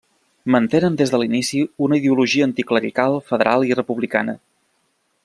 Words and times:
Mantenen 0.53 0.95
des 1.01 1.11
de 1.15 1.19
l'inici 1.23 1.61
una 1.87 1.99
ideologia 2.01 2.47
anticlerical, 2.49 3.21
federal 3.29 3.69
i 3.73 3.79
republicana. 3.81 4.39